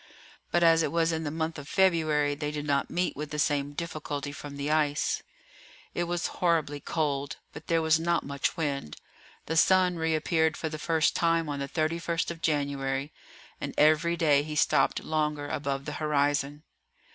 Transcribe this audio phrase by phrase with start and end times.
[0.49, 3.37] But as it was in the month of February they did not meet with the
[3.37, 5.21] same difficulty from the ice.
[5.93, 8.97] It was horribly cold, but there was not much wind.
[9.45, 13.13] The sun reappeared for the first time on the 31st of January,
[13.61, 16.63] and every day he stopped longer above the horizon.